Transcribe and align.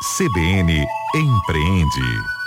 CBN 0.00 0.86
Empreende. 1.14 2.37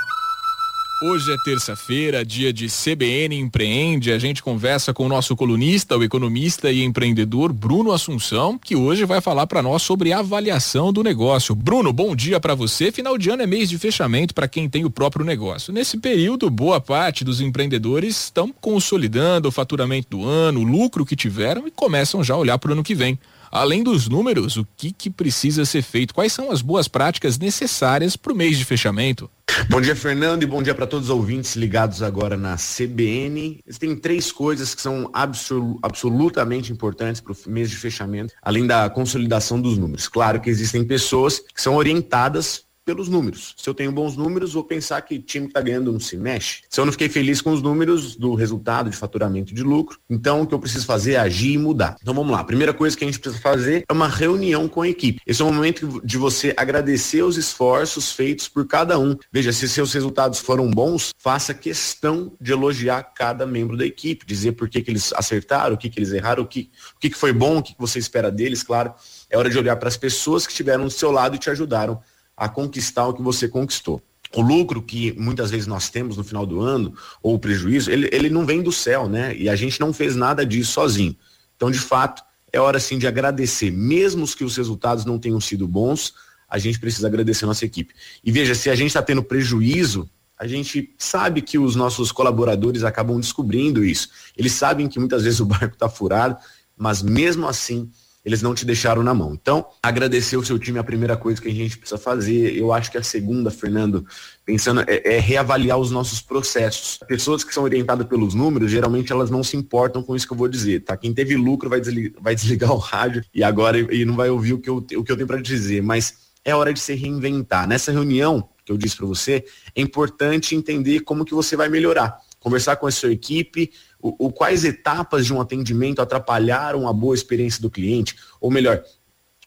Hoje 1.04 1.34
é 1.34 1.38
terça-feira, 1.44 2.24
dia 2.24 2.54
de 2.54 2.68
CBN 2.68 3.36
Empreende. 3.36 4.12
A 4.12 4.20
gente 4.20 4.44
conversa 4.44 4.94
com 4.94 5.04
o 5.04 5.10
nosso 5.10 5.36
colunista, 5.36 5.98
o 5.98 6.04
economista 6.04 6.72
e 6.72 6.84
empreendedor 6.84 7.52
Bruno 7.52 7.92
Assunção, 7.92 8.56
que 8.56 8.76
hoje 8.76 9.04
vai 9.04 9.20
falar 9.20 9.48
para 9.48 9.64
nós 9.64 9.82
sobre 9.82 10.14
avaliação 10.14 10.94
do 10.94 11.02
negócio. 11.02 11.56
Bruno, 11.56 11.92
bom 11.92 12.16
dia 12.16 12.40
para 12.40 12.54
você. 12.54 12.92
Final 12.92 13.18
de 13.18 13.32
ano 13.32 13.42
é 13.42 13.48
mês 13.48 13.68
de 13.68 13.80
fechamento 13.80 14.36
para 14.36 14.48
quem 14.48 14.70
tem 14.70 14.86
o 14.86 14.92
próprio 14.92 15.26
negócio. 15.26 15.74
Nesse 15.74 15.98
período, 15.98 16.52
boa 16.52 16.80
parte 16.80 17.24
dos 17.24 17.42
empreendedores 17.42 18.26
estão 18.26 18.54
consolidando 18.62 19.50
o 19.50 19.52
faturamento 19.52 20.08
do 20.16 20.24
ano, 20.24 20.60
o 20.60 20.64
lucro 20.64 21.04
que 21.04 21.16
tiveram 21.16 21.68
e 21.68 21.72
começam 21.72 22.24
já 22.24 22.36
a 22.36 22.38
olhar 22.38 22.60
para 22.60 22.70
o 22.70 22.74
ano 22.74 22.84
que 22.84 22.94
vem. 22.94 23.18
Além 23.52 23.82
dos 23.84 24.08
números, 24.08 24.56
o 24.56 24.68
que, 24.78 24.92
que 24.92 25.10
precisa 25.10 25.66
ser 25.66 25.82
feito? 25.82 26.14
Quais 26.14 26.32
são 26.32 26.52
as 26.52 26.62
boas 26.62 26.88
práticas 26.88 27.40
necessárias 27.40 28.16
para 28.16 28.32
o 28.32 28.36
mês 28.36 28.56
de 28.56 28.64
fechamento? 28.64 29.28
Bom 29.70 29.82
dia, 29.82 29.96
Fernando, 29.96 30.44
e 30.44 30.46
bom 30.46 30.62
dia 30.62 30.74
para 30.74 30.88
todos 30.88 31.10
os 31.10 31.16
ouvintes 31.16 31.56
ligados 31.56 32.02
agora 32.02 32.38
na 32.38 32.56
CBN. 32.56 33.60
Existem 33.66 33.96
três 33.96 34.32
coisas 34.32 34.74
que 34.74 34.82
são 34.82 35.10
absol 35.14 35.80
absolutamente 35.82 36.72
importantes 36.72 37.22
para 37.22 37.34
o 37.34 37.36
mês 37.48 37.70
de 37.70 37.78
fechamento, 37.78 38.34
além 38.42 38.66
da 38.66 38.90
consolidação 38.90 39.60
dos 39.60 39.78
números. 39.78 40.08
Claro 40.08 40.40
que 40.40 40.50
existem 40.50 40.84
pessoas 40.84 41.40
que 41.40 41.62
são 41.62 41.76
orientadas 41.76 42.66
pelos 42.86 43.08
números. 43.08 43.54
Se 43.58 43.70
eu 43.70 43.74
tenho 43.74 43.92
bons 43.92 44.18
números, 44.18 44.54
vou 44.54 44.64
pensar 44.64 45.02
que 45.02 45.16
o 45.16 45.22
time 45.22 45.46
que 45.46 45.52
está 45.52 45.62
ganhando 45.62 45.92
não 45.92 46.00
se 46.00 46.18
mexe. 46.18 46.64
Se 46.70 46.80
eu 46.80 46.86
não 46.86 46.92
fiquei 46.92 47.10
feliz 47.10 47.42
com 47.42 47.52
os 47.52 47.62
números 47.62 48.16
do 48.16 48.34
resultado 48.34 48.90
de 48.90 48.98
faturamento 48.98 49.54
de 49.54 49.64
lucro, 49.64 50.00
então 50.10 50.42
o 50.42 50.48
que 50.48 50.54
eu 50.54 50.60
preciso 50.60 50.86
fazer 50.86 51.14
é 51.14 51.18
agir 51.18 51.54
e 51.54 51.58
mudar. 51.58 51.96
Então 52.02 52.14
vamos 52.14 52.32
lá. 52.32 52.40
A 52.40 52.44
primeira 52.44 52.74
coisa 52.74 52.98
que 52.98 53.04
a 53.04 53.08
gente 53.08 53.20
precisa 53.20 53.42
fazer 53.42 53.84
é 53.88 53.94
uma 53.94 54.08
reunião 54.08 54.68
com 54.68 54.82
a 54.82 54.88
equipe. 54.88 55.22
Esse 55.26 55.42
é 55.42 55.46
o 55.46 55.54
momento 55.54 56.02
de 56.04 56.18
você 56.18 56.54
agradecer 56.58 57.24
os 57.24 57.38
esforços 57.38 58.12
feitos 58.12 58.48
por 58.48 58.66
cada 58.68 58.98
um. 58.98 59.16
Veja, 59.32 59.52
se 59.52 59.70
seus 59.70 59.94
resultados 59.94 60.40
foram 60.40 60.70
bons, 60.70 61.12
faça 61.18 61.54
questão 61.54 62.32
de 62.42 62.52
elogiar 62.52 63.04
cada 63.16 63.46
membro 63.46 63.78
da 63.78 63.86
equipe, 63.86 64.26
dizer 64.26 64.54
por 64.54 64.68
que, 64.68 64.82
que 64.82 64.92
eles 64.92 65.14
acertaram, 65.14 65.76
o 65.76 65.78
que, 65.78 65.90
que 65.90 66.00
eles 66.00 66.12
erraram, 66.12 66.44
o 66.44 66.48
que, 66.48 66.72
o 66.96 67.00
que, 67.00 67.10
que 67.10 67.18
foi 67.18 67.32
bom, 67.32 67.58
o 67.58 67.64
que, 67.64 67.74
que 67.74 67.80
você 67.80 68.00
espera 68.00 68.32
deles, 68.32 68.64
claro. 68.64 68.94
É 69.30 69.38
hora 69.38 69.50
de 69.50 69.58
olhar 69.58 69.76
para 69.76 69.88
as 69.88 69.98
pessoas 69.98 70.46
que 70.46 70.52
estiveram 70.52 70.86
do 70.86 70.92
seu 70.92 71.12
lado 71.12 71.36
e 71.36 71.40
te 71.40 71.50
ajudaram 71.50 72.02
a 72.42 72.50
conquistar 72.50 73.06
o 73.06 73.14
que 73.14 73.22
você 73.22 73.48
conquistou. 73.48 74.02
O 74.36 74.42
lucro 74.42 74.82
que 74.82 75.12
muitas 75.12 75.52
vezes 75.52 75.68
nós 75.68 75.92
temos 75.92 76.18
no 76.18 76.24
final 76.24 76.44
do 76.44 76.60
ano, 76.60 76.92
ou 77.22 77.36
o 77.36 77.40
prejuízo, 77.40 77.92
ele, 77.92 78.10
ele 78.12 78.32
não 78.32 78.48
vem 78.48 78.64
do 78.64 78.72
céu, 78.72 79.08
né? 79.08 79.36
E 79.38 79.48
a 79.48 79.56
gente 79.56 79.80
não 79.80 79.94
fez 79.94 80.16
nada 80.16 80.44
disso 80.44 80.72
sozinho. 80.72 81.16
Então, 81.56 81.70
de 81.70 81.78
fato, 81.78 82.24
é 82.52 82.60
hora 82.60 82.80
sim 82.80 82.98
de 82.98 83.06
agradecer. 83.06 83.70
Mesmo 83.70 84.26
que 84.26 84.44
os 84.44 84.58
resultados 84.58 85.06
não 85.06 85.20
tenham 85.20 85.40
sido 85.40 85.68
bons, 85.68 86.16
a 86.50 86.58
gente 86.58 86.80
precisa 86.80 87.06
agradecer 87.06 87.46
a 87.46 87.50
nossa 87.50 87.64
equipe. 87.64 87.94
E 88.24 88.32
veja, 88.32 88.56
se 88.56 88.72
a 88.72 88.76
gente 88.76 88.88
está 88.88 89.04
tendo 89.04 89.22
prejuízo, 89.22 90.10
a 90.36 90.48
gente 90.48 90.96
sabe 90.98 91.44
que 91.44 91.60
os 91.60 91.76
nossos 91.76 92.12
colaboradores 92.12 92.84
acabam 92.84 93.20
descobrindo 93.20 93.86
isso. 93.86 94.10
Eles 94.36 94.54
sabem 94.54 94.88
que 94.88 94.98
muitas 94.98 95.22
vezes 95.22 95.40
o 95.40 95.46
barco 95.46 95.76
está 95.76 95.88
furado, 95.88 96.38
mas 96.76 97.04
mesmo 97.04 97.48
assim 97.48 97.92
eles 98.24 98.42
não 98.42 98.54
te 98.54 98.66
deixaram 98.66 99.02
na 99.02 99.14
mão. 99.14 99.34
Então, 99.34 99.66
agradecer 99.82 100.38
o 100.38 100.46
seu 100.46 100.60
time 100.60 100.78
é 100.78 100.82
a 100.82 100.84
primeira 100.84 101.18
coisa 101.18 101.42
que 101.42 101.48
a 101.48 101.54
gente 101.54 101.78
precisa 101.78 102.00
fazer. 102.00 102.56
Eu 102.56 102.72
acho 102.72 102.92
que 102.92 102.98
a 102.98 103.04
segunda, 103.04 103.50
Fernando, 103.50 104.06
pensando, 104.46 104.82
é, 104.82 105.16
é, 105.16 105.20
reavaliar 105.20 105.78
os 105.78 105.90
nossos 105.90 106.22
processos. 106.22 107.00
Pessoas 107.08 107.44
que 107.44 107.54
são 107.54 107.64
orientadas 107.64 108.06
pelos 108.08 108.34
números, 108.34 108.70
geralmente 108.70 109.12
elas 109.12 109.30
não 109.30 109.44
se 109.44 109.58
importam 109.58 110.04
com 110.04 110.16
isso 110.16 110.28
que 110.28 110.34
eu 110.34 110.38
vou 110.38 110.48
dizer, 110.48 110.82
tá? 110.82 110.96
Quem 110.96 111.14
teve 111.14 111.36
lucro 111.36 111.70
vai 111.70 111.80
desligar, 111.80 112.22
vai 112.22 112.36
desligar 112.36 112.72
o 112.74 112.78
rádio 112.78 113.24
e 113.34 113.44
agora 113.44 113.80
e 113.80 114.06
não 114.06 114.16
vai 114.16 114.30
ouvir 114.30 114.54
o 114.54 114.60
que 114.60 114.70
eu, 114.70 114.78
o 114.78 115.04
que 115.04 115.12
eu 115.12 115.16
tenho 115.16 115.28
para 115.28 115.42
dizer, 115.42 115.82
mas 115.82 116.32
é 116.46 116.56
hora 116.56 116.74
de 116.74 116.80
se 116.80 116.94
reinventar. 116.94 117.68
Nessa 117.68 117.92
reunião 117.92 118.48
que 118.66 118.72
eu 118.72 118.78
disse 118.78 118.96
para 118.96 119.08
você, 119.08 119.44
é 119.76 119.82
importante 119.82 120.56
entender 120.56 121.02
como 121.02 121.26
que 121.26 121.34
você 121.34 121.56
vai 121.56 121.70
melhorar. 121.70 122.20
Conversar 122.40 122.76
com 122.78 122.88
a 122.88 122.92
sua 122.92 123.12
equipe, 123.12 123.72
o, 124.02 124.28
o, 124.28 124.32
quais 124.32 124.64
etapas 124.64 125.26
de 125.26 125.34
um 125.34 125.42
atendimento 125.42 126.02
atrapalharam 126.02 126.88
a 126.88 126.94
boa 126.94 127.16
experiência 127.16 127.62
do 127.62 127.70
cliente, 127.70 128.16
ou 128.40 128.50
melhor, 128.50 128.84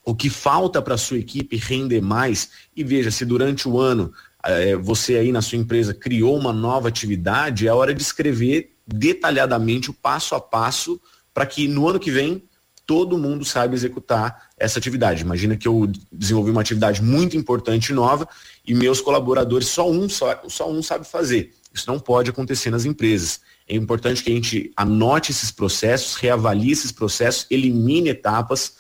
o 0.05 0.15
que 0.15 0.29
falta 0.29 0.83
para 0.83 0.95
a 0.95 0.99
sua 0.99 1.19
equipe 1.19 1.57
render 1.57 2.01
mais. 2.01 2.51
E 2.77 2.85
veja, 2.85 3.11
se 3.11 3.25
durante 3.25 3.69
o 3.69 3.79
ano 3.81 4.13
é, 4.45 4.77
você 4.77 5.17
aí 5.17 5.33
na 5.33 5.41
sua 5.41 5.59
empresa 5.59 5.95
criou 5.95 6.39
uma 6.39 6.53
nova 6.53 6.89
atividade, 6.89 7.67
é 7.67 7.73
hora 7.73 7.95
de 7.95 8.03
escrever 8.03 8.75
detalhadamente 8.87 9.91
o 9.91 9.95
passo 9.95 10.35
a 10.35 10.41
passo 10.41 11.01
para 11.33 11.47
que 11.47 11.67
no 11.67 11.89
ano 11.89 11.99
que 11.99 12.11
vem 12.11 12.43
todo 12.87 13.19
mundo 13.19 13.45
saiba 13.45 13.75
executar 13.75 14.51
essa 14.59 14.79
atividade. 14.79 15.23
Imagina 15.23 15.57
que 15.57 15.67
eu 15.67 15.91
desenvolvi 16.13 16.51
uma 16.51 16.61
atividade 16.61 17.03
muito 17.03 17.37
importante 17.37 17.91
e 17.91 17.95
nova 17.95 18.29
e 18.67 18.75
meus 18.75 19.01
colaboradores, 19.01 19.69
só 19.69 19.91
um, 19.91 20.09
só, 20.09 20.43
só 20.49 20.71
um 20.71 20.83
sabe 20.83 21.07
fazer. 21.07 21.53
Isso 21.73 21.91
não 21.91 21.99
pode 21.99 22.31
acontecer 22.31 22.71
nas 22.71 22.85
empresas. 22.85 23.41
É 23.69 23.75
importante 23.75 24.23
que 24.23 24.31
a 24.31 24.35
gente 24.35 24.73
anote 24.77 25.33
esses 25.33 25.51
processos, 25.51 26.15
reavalie 26.15 26.73
esses 26.73 26.93
processos, 26.93 27.47
elimine 27.51 28.11
etapas 28.11 28.75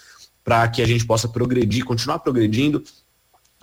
para 0.44 0.68
que 0.68 0.82
a 0.82 0.86
gente 0.86 1.06
possa 1.06 1.26
progredir, 1.26 1.84
continuar 1.84 2.18
progredindo 2.18 2.84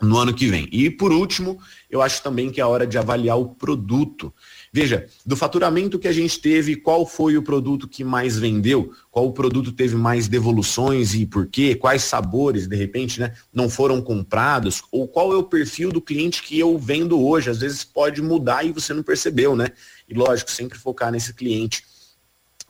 no 0.02 0.18
ano 0.18 0.34
que 0.34 0.48
vem. 0.48 0.68
E 0.72 0.90
por 0.90 1.12
último, 1.12 1.60
eu 1.90 2.02
acho 2.02 2.24
também 2.24 2.50
que 2.50 2.60
é 2.60 2.64
a 2.64 2.68
hora 2.68 2.88
de 2.88 2.98
avaliar 2.98 3.38
o 3.38 3.50
produto. 3.50 4.34
Veja, 4.74 5.08
do 5.26 5.36
faturamento 5.36 6.00
que 6.00 6.08
a 6.08 6.14
gente 6.14 6.40
teve, 6.40 6.76
qual 6.76 7.06
foi 7.06 7.38
o 7.38 7.44
produto 7.44 7.88
que 7.88 8.04
mais 8.04 8.38
vendeu? 8.38 8.92
Qual 9.12 9.28
o 9.28 9.34
produto 9.34 9.72
teve 9.72 9.96
mais 9.96 10.28
devoluções 10.28 11.14
e 11.14 11.26
por 11.26 11.46
quê? 11.46 11.76
Quais 11.76 12.04
sabores, 12.04 12.68
de 12.68 12.76
repente, 12.76 13.20
né, 13.20 13.34
não 13.54 13.70
foram 13.70 14.02
comprados? 14.02 14.82
Ou 14.92 15.08
qual 15.08 15.34
é 15.34 15.38
o 15.38 15.44
perfil 15.44 15.92
do 15.92 16.02
cliente 16.02 16.42
que 16.42 16.58
eu 16.58 16.78
vendo 16.78 17.22
hoje? 17.22 17.50
Às 17.50 17.60
vezes 17.60 17.84
pode 17.84 18.22
mudar 18.22 18.66
e 18.66 18.72
você 18.72 18.94
não 18.94 19.04
percebeu, 19.04 19.56
né? 19.56 19.68
E 20.10 20.14
lógico, 20.14 20.50
sempre 20.50 20.80
focar 20.80 21.12
nesse 21.12 21.34
cliente 21.34 21.84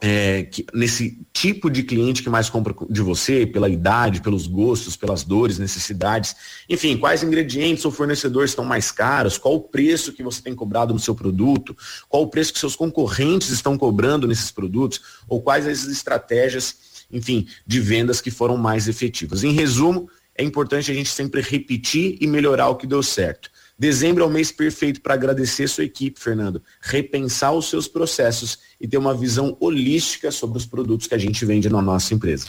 é, 0.04 0.44
que, 0.44 0.66
nesse 0.74 1.20
tipo 1.32 1.70
de 1.70 1.84
cliente 1.84 2.24
que 2.24 2.30
mais 2.30 2.50
compra 2.50 2.76
de 2.90 3.02
você, 3.02 3.46
pela 3.46 3.70
idade, 3.70 4.20
pelos 4.20 4.48
gostos, 4.48 4.98
pelas 4.98 5.24
dores, 5.24 5.60
necessidades, 5.60 6.36
enfim, 6.68 6.98
quais 6.98 7.22
ingredientes 7.22 7.86
ou 7.86 7.92
fornecedores 7.92 8.50
estão 8.50 8.66
mais 8.66 8.92
caros, 8.92 9.38
qual 9.38 9.56
o 9.56 9.62
preço 9.62 10.12
que 10.12 10.24
você 10.24 10.42
tem 10.42 10.56
cobrado 10.56 10.92
no 10.92 11.00
seu 11.00 11.14
produto, 11.14 11.78
qual 12.10 12.24
o 12.24 12.28
preço 12.28 12.52
que 12.52 12.58
seus 12.58 12.76
concorrentes 12.76 13.50
estão 13.50 13.78
cobrando 13.78 14.28
nesses 14.28 14.50
produtos, 14.50 15.00
ou 15.30 15.40
quais 15.40 15.68
as 15.68 15.86
estratégias, 15.86 17.06
enfim, 17.12 17.48
de 17.68 17.80
vendas 17.80 18.20
que 18.20 18.32
foram 18.32 18.58
mais 18.58 18.88
efetivas. 18.88 19.44
Em 19.44 19.52
resumo, 19.52 20.10
é 20.36 20.44
importante 20.44 20.90
a 20.90 20.96
gente 20.96 21.10
sempre 21.10 21.42
repetir 21.42 22.18
e 22.20 22.26
melhorar 22.26 22.70
o 22.70 22.76
que 22.76 22.88
deu 22.88 23.04
certo. 23.04 23.52
Dezembro 23.82 24.24
é 24.24 24.28
o 24.28 24.30
mês 24.30 24.52
perfeito 24.52 25.02
para 25.02 25.16
agradecer 25.16 25.68
sua 25.68 25.84
equipe, 25.84 26.20
Fernando, 26.20 26.62
repensar 26.80 27.52
os 27.52 27.68
seus 27.68 27.88
processos 27.88 28.60
e 28.80 28.88
ter 28.88 29.00
uma 29.00 29.12
visão 29.12 29.58
holística 29.60 30.30
sobre 30.30 30.60
os 30.60 30.68
produtos 30.68 31.08
que 31.08 31.16
a 31.16 31.18
gente 31.18 31.44
vende 31.44 31.68
na 31.68 31.82
nossa 31.82 32.14
empresa. 32.14 32.46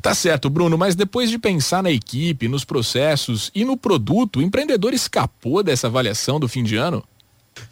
Tá 0.00 0.14
certo, 0.14 0.48
Bruno, 0.48 0.78
mas 0.78 0.94
depois 0.94 1.30
de 1.30 1.36
pensar 1.36 1.82
na 1.82 1.90
equipe, 1.90 2.46
nos 2.46 2.64
processos 2.64 3.50
e 3.52 3.64
no 3.64 3.76
produto, 3.76 4.38
o 4.38 4.42
empreendedor 4.42 4.94
escapou 4.94 5.64
dessa 5.64 5.88
avaliação 5.88 6.38
do 6.38 6.46
fim 6.46 6.62
de 6.62 6.76
ano? 6.76 7.02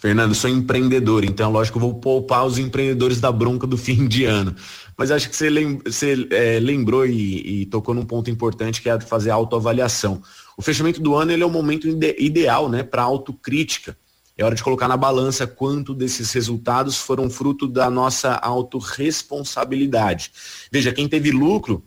Fernando, 0.01 0.35
sou 0.35 0.51
empreendedor, 0.51 1.25
então 1.25 1.53
lógico 1.53 1.79
que 1.79 1.85
eu 1.85 1.89
vou 1.89 2.01
poupar 2.01 2.45
os 2.45 2.59
empreendedores 2.59 3.21
da 3.21 3.31
bronca 3.31 3.69
do 3.69 3.77
fim 3.77 4.09
de 4.09 4.25
ano. 4.25 4.53
Mas 4.97 5.11
acho 5.11 5.29
que 5.29 5.37
você, 5.37 5.51
lem 5.51 5.79
você 5.85 6.27
é, 6.31 6.59
lembrou 6.59 7.07
e, 7.07 7.63
e, 7.63 7.67
tocou 7.67 7.95
num 7.95 8.05
ponto 8.05 8.31
importante 8.31 8.81
que 8.81 8.89
é 8.89 8.99
fazer 8.99 9.31
autoavaliação. 9.31 10.23
O 10.57 10.63
fechamento 10.63 11.03
do 11.03 11.15
ano 11.15 11.33
ele 11.33 11.43
é 11.43 11.47
o 11.47 11.51
momento 11.51 11.87
ide 11.87 12.17
ideal 12.19 12.69
né, 12.69 12.83
para 12.83 13.03
autocrítica. 13.03 13.97
É 14.39 14.45
hora 14.45 14.55
de 14.55 14.63
colocar 14.63 14.89
na 14.89 14.97
balança 14.97 15.47
quanto 15.47 15.95
desses 15.95 16.33
resultados 16.33 16.97
foram 16.97 17.29
fruto 17.31 17.67
da 17.67 17.91
nossa 17.91 18.35
autorresponsabilidade. 18.35 20.31
Veja, 20.71 20.93
quem 20.93 21.09
teve 21.09 21.31
lucro 21.31 21.83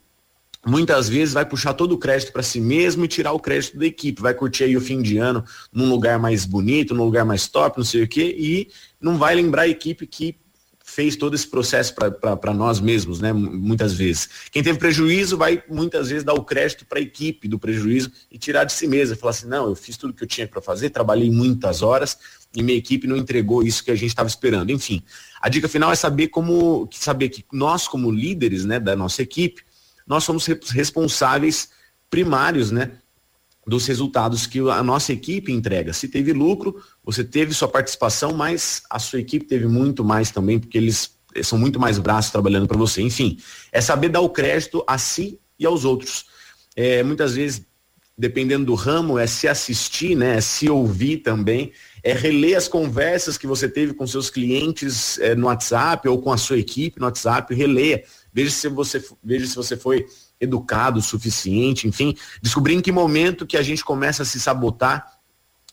muitas 0.66 1.08
vezes 1.08 1.34
vai 1.34 1.46
puxar 1.46 1.74
todo 1.74 1.94
o 1.94 1.98
crédito 1.98 2.34
para 2.34 2.44
si 2.44 2.60
mesmo 2.60 3.06
e 3.06 3.08
tirar 3.08 3.34
o 3.34 3.40
crédito 3.40 3.78
da 3.78 3.86
equipe. 3.86 4.22
Vai 4.22 4.34
curtir 4.34 4.66
aí 4.66 4.76
o 4.76 4.82
fim 4.82 5.02
de 5.02 5.18
ano 5.18 5.44
num 5.72 5.90
lugar 5.90 6.20
mais 6.20 6.46
bonito, 6.46 6.94
num 6.94 7.06
lugar 7.06 7.24
mais 7.24 7.48
top, 7.48 7.78
não 7.78 7.86
sei 7.86 8.04
o 8.04 8.08
quê, 8.08 8.36
e 8.38 8.68
não 9.00 9.18
vai 9.18 9.36
lembrar 9.36 9.64
a 9.64 9.68
equipe 9.68 10.06
que 10.06 10.36
fez 10.90 11.16
todo 11.16 11.36
esse 11.36 11.48
processo 11.48 11.94
para 11.94 12.54
nós 12.54 12.80
mesmos, 12.80 13.20
né? 13.20 13.32
Muitas 13.32 13.94
vezes. 13.94 14.28
Quem 14.52 14.64
teve 14.64 14.80
prejuízo 14.80 15.38
vai 15.38 15.64
muitas 15.70 16.10
vezes 16.10 16.24
dar 16.24 16.34
o 16.34 16.44
crédito 16.44 16.86
para 16.86 16.98
a 16.98 17.02
equipe 17.02 17.48
do 17.48 17.60
prejuízo 17.60 18.12
e 18.32 18.38
tirar 18.40 18.64
de 18.64 18.74
si 18.74 18.88
mesmo. 18.88 19.16
Falar 19.16 19.32
assim, 19.32 19.48
não, 19.48 19.70
eu 19.70 19.76
fiz 19.76 19.98
tudo 19.98 20.14
que 20.14 20.24
eu 20.24 20.28
tinha 20.28 20.48
para 20.48 20.62
fazer, 20.62 20.90
trabalhei 20.90 21.30
muitas 21.30 21.84
horas 21.84 22.18
e 22.56 22.64
minha 22.64 22.78
equipe 22.78 23.06
não 23.06 23.16
entregou 23.16 23.62
isso 23.62 23.84
que 23.84 23.92
a 23.92 23.96
gente 23.96 24.10
estava 24.10 24.28
esperando. 24.28 24.72
Enfim, 24.72 25.04
a 25.40 25.48
dica 25.48 25.68
final 25.68 25.92
é 25.92 25.96
saber 25.96 26.30
como 26.30 26.90
saber 26.92 27.30
que 27.30 27.46
nós 27.54 27.88
como 27.88 28.10
líderes, 28.10 28.66
né, 28.66 28.80
da 28.80 28.96
nossa 28.96 29.22
equipe, 29.22 29.62
nós 30.08 30.24
somos 30.24 30.48
responsáveis 30.48 31.70
primários, 32.10 32.72
né, 32.72 32.94
dos 33.70 33.86
resultados 33.86 34.48
que 34.48 34.60
a 34.60 34.84
nossa 34.84 35.14
equipe 35.14 35.52
entrega. 35.52 35.94
Se 35.94 36.08
teve 36.08 36.34
lucro, 36.34 36.84
você 37.04 37.24
teve 37.24 37.54
sua 37.54 37.68
participação, 37.68 38.34
mas 38.34 38.82
a 38.90 38.98
sua 39.00 39.20
equipe 39.20 39.46
teve 39.46 39.68
muito 39.68 40.04
mais 40.04 40.32
também, 40.32 40.60
porque 40.60 40.78
eles 40.78 41.18
são 41.44 41.58
muito 41.58 41.80
mais 41.80 42.00
braços 42.00 42.32
trabalhando 42.32 42.68
para 42.68 42.78
você. 42.78 43.02
Enfim, 43.02 43.38
é 43.72 43.80
saber 43.80 44.10
dar 44.10 44.22
o 44.22 44.30
crédito 44.30 44.84
a 44.88 44.98
si 44.98 45.40
e 45.58 45.66
aos 45.66 45.86
outros. 45.86 46.26
É, 46.76 47.04
muitas 47.04 47.36
vezes 47.36 47.66
dependendo 48.20 48.66
do 48.66 48.76
ramo, 48.76 49.18
é 49.18 49.26
se 49.26 49.48
assistir, 49.48 50.14
né? 50.14 50.36
É 50.36 50.42
se 50.42 50.70
ouvir 50.70 51.20
também, 51.20 51.72
é 52.04 52.12
reler 52.12 52.58
as 52.58 52.68
conversas 52.68 53.38
que 53.38 53.48
você 53.48 53.70
teve 53.70 53.94
com 53.94 54.06
seus 54.06 54.30
clientes 54.30 55.18
é, 55.20 55.34
no 55.36 55.48
WhatsApp 55.48 56.06
ou 56.10 56.22
com 56.22 56.30
a 56.30 56.38
sua 56.38 56.58
equipe 56.58 57.00
no 57.00 57.06
WhatsApp, 57.06 57.56
releia, 57.56 58.04
veja 58.34 58.52
se 58.52 58.68
você, 58.68 59.02
veja 59.24 59.48
se 59.48 59.56
você 59.56 59.78
foi 59.78 60.06
educado 60.38 61.00
o 61.00 61.02
suficiente, 61.02 61.88
enfim, 61.88 62.14
descobrir 62.42 62.74
em 62.74 62.82
que 62.82 62.92
momento 62.92 63.48
que 63.48 63.56
a 63.56 63.62
gente 63.62 63.86
começa 63.86 64.24
a 64.24 64.26
se 64.26 64.38
sabotar 64.38 65.14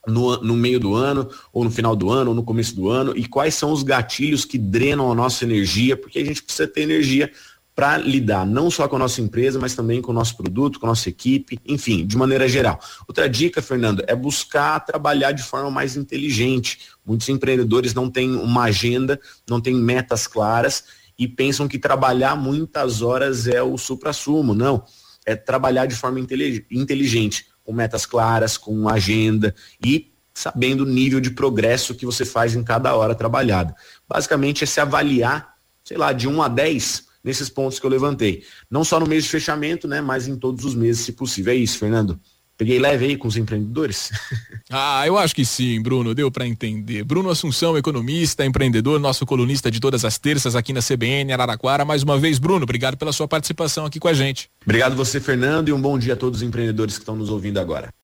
no, 0.06 0.40
no, 0.40 0.54
meio 0.54 0.78
do 0.78 0.94
ano, 0.94 1.28
ou 1.52 1.64
no 1.64 1.70
final 1.70 1.96
do 1.96 2.08
ano, 2.08 2.30
ou 2.30 2.36
no 2.36 2.44
começo 2.44 2.76
do 2.76 2.88
ano, 2.88 3.12
e 3.16 3.26
quais 3.26 3.56
são 3.56 3.72
os 3.72 3.82
gatilhos 3.82 4.44
que 4.44 4.56
drenam 4.56 5.10
a 5.10 5.16
nossa 5.16 5.44
energia, 5.44 5.96
porque 5.96 6.20
a 6.20 6.24
gente 6.24 6.44
precisa 6.44 6.68
ter 6.68 6.82
energia 6.82 7.28
para 7.76 7.98
lidar 7.98 8.46
não 8.46 8.70
só 8.70 8.88
com 8.88 8.96
a 8.96 8.98
nossa 8.98 9.20
empresa, 9.20 9.58
mas 9.60 9.74
também 9.74 10.00
com 10.00 10.10
o 10.10 10.14
nosso 10.14 10.34
produto, 10.34 10.80
com 10.80 10.86
a 10.86 10.88
nossa 10.88 11.10
equipe, 11.10 11.60
enfim, 11.66 12.06
de 12.06 12.16
maneira 12.16 12.48
geral. 12.48 12.80
Outra 13.06 13.28
dica, 13.28 13.60
Fernando, 13.60 14.02
é 14.06 14.16
buscar 14.16 14.80
trabalhar 14.80 15.32
de 15.32 15.42
forma 15.42 15.70
mais 15.70 15.94
inteligente. 15.94 16.78
Muitos 17.04 17.28
empreendedores 17.28 17.92
não 17.92 18.10
têm 18.10 18.34
uma 18.34 18.62
agenda, 18.62 19.20
não 19.46 19.60
têm 19.60 19.74
metas 19.74 20.26
claras 20.26 20.84
e 21.18 21.28
pensam 21.28 21.68
que 21.68 21.78
trabalhar 21.78 22.34
muitas 22.34 23.02
horas 23.02 23.46
é 23.46 23.62
o 23.62 23.76
supra-sumo. 23.76 24.54
Não, 24.54 24.82
é 25.26 25.36
trabalhar 25.36 25.84
de 25.84 25.94
forma 25.94 26.18
inteligente, 26.18 27.46
com 27.62 27.74
metas 27.74 28.06
claras, 28.06 28.56
com 28.56 28.88
agenda 28.88 29.54
e 29.84 30.14
sabendo 30.32 30.84
o 30.84 30.86
nível 30.86 31.20
de 31.20 31.30
progresso 31.30 31.94
que 31.94 32.06
você 32.06 32.24
faz 32.24 32.54
em 32.54 32.64
cada 32.64 32.94
hora 32.94 33.14
trabalhada. 33.14 33.76
Basicamente 34.08 34.64
é 34.64 34.66
se 34.66 34.80
avaliar, 34.80 35.56
sei 35.84 35.98
lá, 35.98 36.14
de 36.14 36.26
1 36.26 36.42
a 36.42 36.48
10 36.48 37.05
nesses 37.26 37.50
pontos 37.50 37.80
que 37.80 37.84
eu 37.84 37.90
levantei. 37.90 38.44
Não 38.70 38.84
só 38.84 39.00
no 39.00 39.06
mês 39.06 39.24
de 39.24 39.30
fechamento, 39.30 39.88
né, 39.88 40.00
mas 40.00 40.28
em 40.28 40.36
todos 40.36 40.64
os 40.64 40.76
meses, 40.76 41.04
se 41.04 41.12
possível. 41.12 41.52
É 41.52 41.56
isso, 41.56 41.76
Fernando. 41.76 42.18
Peguei 42.56 42.78
leve 42.78 43.04
aí 43.04 43.16
com 43.18 43.28
os 43.28 43.36
empreendedores? 43.36 44.10
ah, 44.70 45.06
eu 45.06 45.18
acho 45.18 45.34
que 45.34 45.44
sim, 45.44 45.82
Bruno, 45.82 46.14
deu 46.14 46.30
para 46.30 46.46
entender. 46.46 47.04
Bruno 47.04 47.28
Assunção, 47.28 47.76
economista, 47.76 48.46
empreendedor, 48.46 48.98
nosso 48.98 49.26
colunista 49.26 49.70
de 49.70 49.78
todas 49.78 50.06
as 50.06 50.16
terças 50.16 50.56
aqui 50.56 50.72
na 50.72 50.80
CBN 50.80 51.34
Araraquara. 51.34 51.84
Mais 51.84 52.02
uma 52.02 52.18
vez, 52.18 52.38
Bruno, 52.38 52.62
obrigado 52.62 52.96
pela 52.96 53.12
sua 53.12 53.28
participação 53.28 53.84
aqui 53.84 54.00
com 54.00 54.08
a 54.08 54.14
gente. 54.14 54.48
Obrigado 54.64 54.96
você, 54.96 55.20
Fernando, 55.20 55.68
e 55.68 55.72
um 55.72 55.80
bom 55.80 55.98
dia 55.98 56.14
a 56.14 56.16
todos 56.16 56.40
os 56.40 56.46
empreendedores 56.46 56.94
que 56.94 57.02
estão 57.02 57.14
nos 57.14 57.28
ouvindo 57.28 57.58
agora. 57.58 57.90